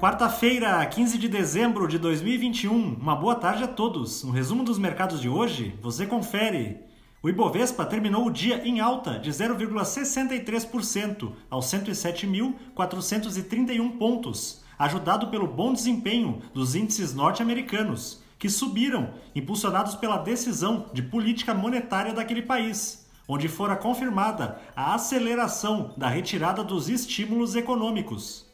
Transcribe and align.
Quarta-feira, 0.00 0.84
15 0.86 1.18
de 1.18 1.28
dezembro 1.28 1.86
de 1.86 1.98
2021. 1.98 2.94
Uma 2.94 3.14
boa 3.14 3.34
tarde 3.34 3.64
a 3.64 3.68
todos. 3.68 4.24
No 4.24 4.32
resumo 4.32 4.64
dos 4.64 4.78
mercados 4.78 5.20
de 5.20 5.28
hoje, 5.28 5.78
você 5.82 6.06
confere. 6.06 6.80
O 7.22 7.28
Ibovespa 7.28 7.84
terminou 7.84 8.26
o 8.26 8.30
dia 8.30 8.66
em 8.66 8.80
alta 8.80 9.18
de 9.18 9.30
0,63% 9.30 11.32
aos 11.50 11.66
107.431 11.66 13.98
pontos, 13.98 14.64
ajudado 14.78 15.26
pelo 15.26 15.46
bom 15.46 15.74
desempenho 15.74 16.40
dos 16.54 16.74
índices 16.74 17.12
norte-americanos, 17.12 18.22
que 18.38 18.48
subiram, 18.48 19.10
impulsionados 19.34 19.96
pela 19.96 20.16
decisão 20.16 20.86
de 20.94 21.02
política 21.02 21.52
monetária 21.52 22.14
daquele 22.14 22.40
país, 22.40 23.06
onde 23.28 23.48
fora 23.48 23.76
confirmada 23.76 24.58
a 24.74 24.94
aceleração 24.94 25.92
da 25.94 26.08
retirada 26.08 26.64
dos 26.64 26.88
estímulos 26.88 27.54
econômicos. 27.54 28.48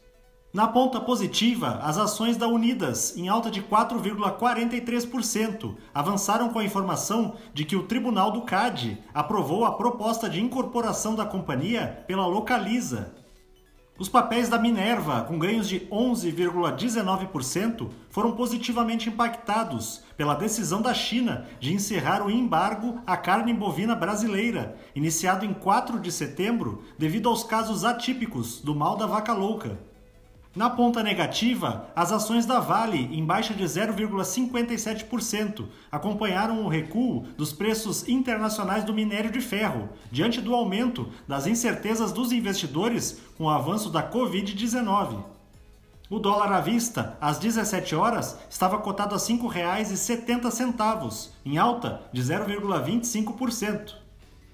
Na 0.53 0.65
ponta 0.65 1.01
positiva, 1.01 1.81
as 1.83 1.97
ações 1.97 2.37
da 2.37 2.47
Unidas, 2.47 3.17
em 3.17 3.27
alta 3.27 3.51
de 3.51 3.61
4,43%, 3.61 5.75
avançaram 5.93 6.47
com 6.49 6.59
a 6.59 6.63
informação 6.63 7.35
de 7.53 7.65
que 7.65 7.75
o 7.75 7.83
Tribunal 7.83 8.31
do 8.31 8.43
CAD 8.43 8.97
aprovou 9.13 9.65
a 9.65 9.73
proposta 9.73 10.29
de 10.29 10.41
incorporação 10.41 11.15
da 11.15 11.25
companhia 11.25 12.01
pela 12.07 12.25
Localiza. 12.25 13.13
Os 13.99 14.07
papéis 14.07 14.47
da 14.47 14.57
Minerva, 14.57 15.23
com 15.23 15.37
ganhos 15.37 15.67
de 15.67 15.81
11,19%, 15.87 17.89
foram 18.09 18.31
positivamente 18.31 19.09
impactados 19.09 20.01
pela 20.15 20.33
decisão 20.33 20.81
da 20.81 20.93
China 20.93 21.45
de 21.59 21.73
encerrar 21.73 22.25
o 22.25 22.31
embargo 22.31 23.01
à 23.05 23.17
carne 23.17 23.53
bovina 23.53 23.95
brasileira, 23.95 24.77
iniciado 24.95 25.43
em 25.43 25.53
4 25.53 25.99
de 25.99 26.09
setembro, 26.11 26.85
devido 26.97 27.27
aos 27.27 27.43
casos 27.43 27.83
atípicos 27.83 28.61
do 28.61 28.73
mal 28.73 28.95
da 28.95 29.05
vaca 29.05 29.33
louca. 29.33 29.77
Na 30.57 30.69
ponta 30.71 31.03
negativa, 31.03 31.87
as 31.95 32.11
ações 32.11 32.47
da 32.47 32.59
Vale, 32.59 33.15
em 33.15 33.23
baixa 33.23 33.53
de 33.53 33.63
0,57%, 33.63 35.65
acompanharam 35.91 36.65
o 36.65 36.67
recuo 36.67 37.27
dos 37.37 37.53
preços 37.53 38.09
internacionais 38.09 38.83
do 38.83 38.91
minério 38.91 39.31
de 39.31 39.39
ferro, 39.39 39.87
diante 40.11 40.41
do 40.41 40.55
aumento 40.55 41.11
das 41.27 41.45
incertezas 41.45 42.11
dos 42.11 42.31
investidores 42.31 43.21
com 43.37 43.43
o 43.43 43.49
avanço 43.51 43.91
da 43.91 44.11
Covid-19. 44.11 45.23
O 46.09 46.17
dólar 46.17 46.51
à 46.51 46.59
vista, 46.59 47.15
às 47.21 47.37
17 47.37 47.93
horas, 47.93 48.39
estava 48.49 48.79
cotado 48.79 49.13
a 49.13 49.19
R$ 49.19 49.23
5,70, 49.23 51.29
em 51.45 51.59
alta 51.59 52.01
de 52.11 52.23
0,25%. 52.23 54.06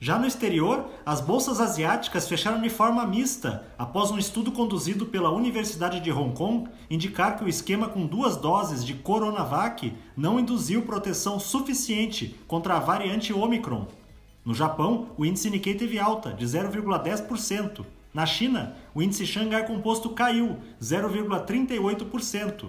Já 0.03 0.19
no 0.19 0.27
exterior, 0.27 0.89
as 1.05 1.21
bolsas 1.21 1.61
asiáticas 1.61 2.27
fecharam 2.27 2.61
de 2.61 2.69
forma 2.69 3.07
mista, 3.07 3.65
após 3.77 4.11
um 4.11 4.17
estudo 4.17 4.51
conduzido 4.51 5.05
pela 5.05 5.31
Universidade 5.31 6.01
de 6.01 6.11
Hong 6.11 6.35
Kong 6.35 6.69
indicar 6.89 7.37
que 7.37 7.45
o 7.45 7.47
esquema 7.47 7.87
com 7.87 8.05
duas 8.05 8.35
doses 8.35 8.83
de 8.83 8.95
Coronavac 8.95 9.93
não 10.17 10.37
induziu 10.37 10.81
proteção 10.81 11.39
suficiente 11.39 12.37
contra 12.49 12.73
a 12.73 12.81
variante 12.81 13.31
Omicron. 13.31 13.87
No 14.43 14.53
Japão, 14.53 15.07
o 15.17 15.25
índice 15.25 15.49
Nikkei 15.49 15.75
teve 15.75 15.97
alta 15.97 16.33
de 16.33 16.45
0,10%. 16.45 17.85
Na 18.13 18.25
China, 18.25 18.75
o 18.93 19.01
índice 19.01 19.25
Xangai 19.25 19.65
Composto 19.65 20.09
caiu 20.09 20.57
0,38%. 20.81 22.65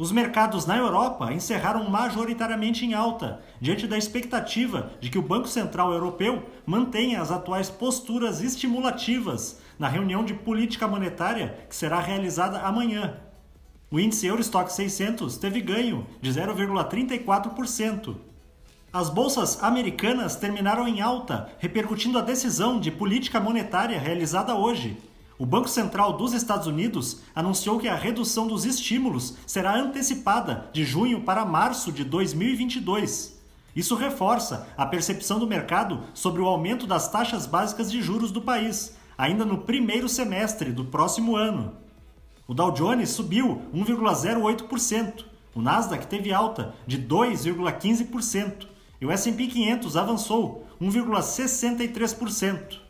Os 0.00 0.10
mercados 0.10 0.64
na 0.64 0.78
Europa 0.78 1.30
encerraram 1.30 1.90
majoritariamente 1.90 2.86
em 2.86 2.94
alta, 2.94 3.42
diante 3.60 3.86
da 3.86 3.98
expectativa 3.98 4.92
de 4.98 5.10
que 5.10 5.18
o 5.18 5.22
Banco 5.22 5.46
Central 5.46 5.92
Europeu 5.92 6.42
mantenha 6.64 7.20
as 7.20 7.30
atuais 7.30 7.68
posturas 7.68 8.40
estimulativas 8.40 9.60
na 9.78 9.88
reunião 9.88 10.24
de 10.24 10.32
política 10.32 10.88
monetária 10.88 11.66
que 11.68 11.76
será 11.76 12.00
realizada 12.00 12.60
amanhã. 12.60 13.18
O 13.90 14.00
índice 14.00 14.26
Eurostock 14.26 14.72
600 14.72 15.36
teve 15.36 15.60
ganho 15.60 16.06
de 16.22 16.32
0,34%. 16.32 18.16
As 18.90 19.10
bolsas 19.10 19.62
americanas 19.62 20.34
terminaram 20.34 20.88
em 20.88 21.02
alta, 21.02 21.50
repercutindo 21.58 22.18
a 22.18 22.22
decisão 22.22 22.80
de 22.80 22.90
política 22.90 23.38
monetária 23.38 24.00
realizada 24.00 24.54
hoje, 24.54 24.96
o 25.40 25.46
Banco 25.46 25.70
Central 25.70 26.18
dos 26.18 26.34
Estados 26.34 26.66
Unidos 26.66 27.22
anunciou 27.34 27.78
que 27.78 27.88
a 27.88 27.94
redução 27.94 28.46
dos 28.46 28.66
estímulos 28.66 29.38
será 29.46 29.74
antecipada 29.74 30.68
de 30.70 30.84
junho 30.84 31.22
para 31.22 31.46
março 31.46 31.90
de 31.90 32.04
2022. 32.04 33.40
Isso 33.74 33.94
reforça 33.94 34.68
a 34.76 34.84
percepção 34.84 35.38
do 35.38 35.46
mercado 35.46 36.02
sobre 36.12 36.42
o 36.42 36.46
aumento 36.46 36.86
das 36.86 37.10
taxas 37.10 37.46
básicas 37.46 37.90
de 37.90 38.02
juros 38.02 38.30
do 38.30 38.42
país, 38.42 38.94
ainda 39.16 39.46
no 39.46 39.56
primeiro 39.56 40.10
semestre 40.10 40.72
do 40.72 40.84
próximo 40.84 41.36
ano. 41.36 41.72
O 42.46 42.52
Dow 42.52 42.70
Jones 42.72 43.08
subiu 43.08 43.62
1,08%, 43.74 45.24
o 45.54 45.62
Nasdaq 45.62 46.06
teve 46.06 46.34
alta 46.34 46.74
de 46.86 46.98
2,15% 46.98 48.66
e 49.00 49.06
o 49.06 49.10
S&P 49.10 49.46
500 49.46 49.96
avançou 49.96 50.66
1,63%. 50.82 52.89